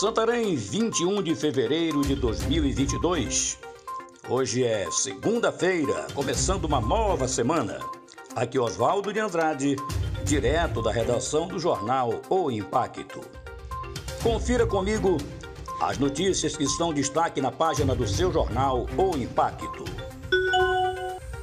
[0.00, 3.58] Santarém, 21 de fevereiro de 2022.
[4.30, 7.80] Hoje é segunda-feira, começando uma nova semana.
[8.34, 9.76] Aqui Oswaldo de Andrade,
[10.24, 13.20] direto da redação do jornal O Impacto.
[14.22, 15.18] Confira comigo
[15.82, 19.84] as notícias que estão destaque na página do seu jornal O Impacto.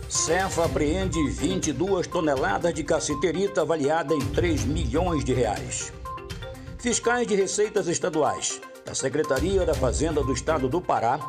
[0.10, 5.94] Cefa apreende 22 toneladas de cassiterita avaliada em 3 milhões de reais.
[6.80, 11.20] Fiscais de receitas estaduais da Secretaria da Fazenda do Estado do Pará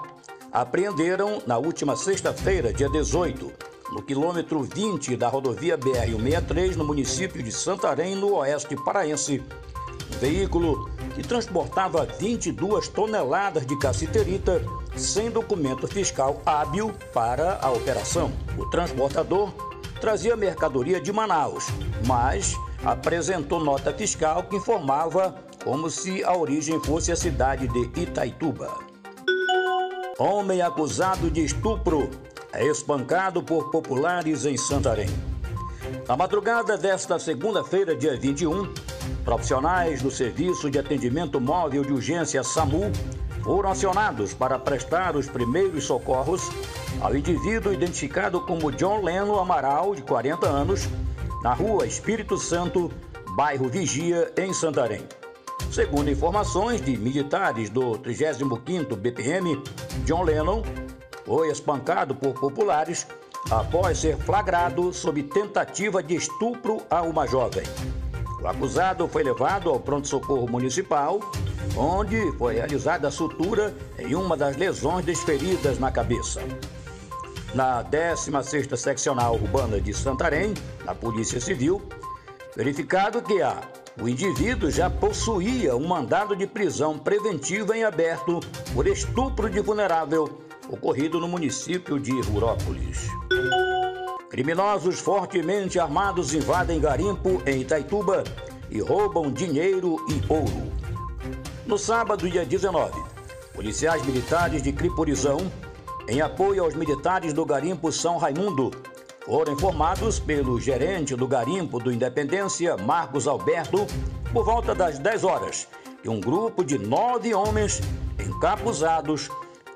[0.53, 3.51] apreenderam na última sexta-feira, dia 18,
[3.91, 9.43] no quilômetro 20 da rodovia BR-163, no município de Santarém, no oeste paraense,
[10.15, 14.63] um veículo que transportava 22 toneladas de cassiterita
[14.97, 18.31] sem documento fiscal hábil para a operação.
[18.59, 19.51] O transportador
[19.99, 21.67] trazia mercadoria de Manaus,
[22.07, 28.79] mas apresentou nota fiscal que informava como se a origem fosse a cidade de Itaituba.
[30.19, 32.11] Homem acusado de estupro
[32.53, 35.09] é espancado por populares em Santarém.
[36.07, 38.73] Na madrugada desta segunda-feira, dia 21,
[39.25, 42.91] profissionais do Serviço de Atendimento Móvel de Urgência SAMU
[43.43, 46.51] foram acionados para prestar os primeiros socorros
[47.01, 50.89] ao indivíduo identificado como John Leno Amaral, de 40 anos,
[51.43, 52.91] na rua Espírito Santo,
[53.37, 55.03] bairro Vigia, em Santarém.
[55.71, 59.63] Segundo informações de militares do 35º BPM,
[60.05, 60.63] John Lennon
[61.25, 63.07] foi espancado por populares
[63.51, 67.65] após ser flagrado sob tentativa de estupro a uma jovem.
[68.43, 71.21] O acusado foi levado ao pronto-socorro municipal,
[71.77, 76.41] onde foi realizada a sutura em uma das lesões desferidas na cabeça.
[77.59, 81.83] Na 16ª Seccional Urbana de Santarém, na Polícia Civil,
[82.55, 83.61] verificado que a
[84.01, 88.39] o indivíduo já possuía um mandado de prisão preventiva em aberto
[88.73, 93.09] por estupro de vulnerável ocorrido no município de Rurópolis.
[94.31, 98.23] Criminosos fortemente armados invadem garimpo em Itaituba
[98.71, 100.73] e roubam dinheiro e ouro.
[101.67, 102.93] No sábado, dia 19,
[103.53, 105.39] policiais militares de Criporizão,
[106.09, 108.71] em apoio aos militares do garimpo São Raimundo,
[109.27, 113.87] foram informados pelo gerente do garimpo do Independência, Marcos Alberto,
[114.33, 115.69] por volta das 10 horas,
[116.03, 117.83] que um grupo de nove homens
[118.19, 119.29] encapuzados,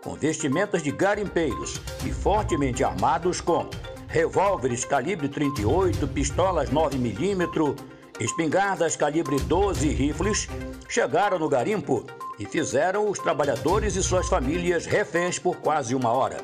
[0.03, 3.69] com vestimentas de garimpeiros e fortemente armados com
[4.09, 7.79] revólveres calibre 38, pistolas 9mm,
[8.19, 10.49] espingardas calibre 12 e rifles,
[10.89, 12.07] chegaram no garimpo
[12.39, 16.39] e fizeram os trabalhadores e suas famílias reféns por quase uma hora.